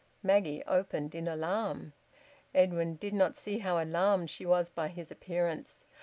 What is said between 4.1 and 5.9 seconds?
she was by his appearance.